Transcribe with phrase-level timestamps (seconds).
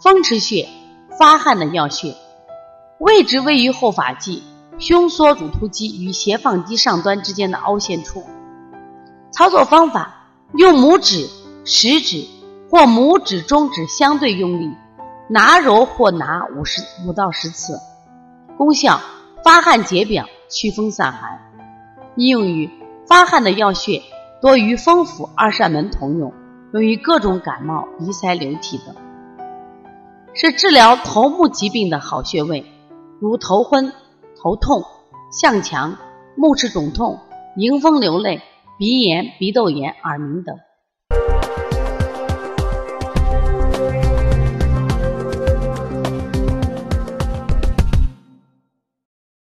[0.00, 0.68] 风池穴，
[1.18, 2.14] 发汗的要穴，
[2.98, 4.44] 位置位于后发际
[4.78, 8.22] 胸锁乳突肌与斜放肌上端之间的凹陷处。
[9.32, 11.28] 操作方法：用拇指、
[11.64, 12.24] 食指
[12.70, 14.70] 或拇指、中指相对用力，
[15.28, 17.80] 拿揉或拿五十五到十次。
[18.56, 19.00] 功效：
[19.42, 21.40] 发汗解表，祛风散寒。
[22.14, 22.70] 应用于
[23.08, 24.00] 发汗的要穴
[24.40, 26.32] 多与风府、二扇门同用，
[26.72, 28.94] 用于各种感冒、鼻塞、流涕等。
[30.40, 32.64] 是治疗头目疾病的好穴位，
[33.20, 33.92] 如头昏、
[34.40, 34.84] 头痛、
[35.32, 35.96] 向强、
[36.36, 37.18] 目赤肿痛、
[37.56, 38.40] 迎风流泪。
[38.78, 40.56] 鼻炎、鼻窦炎、耳鸣等。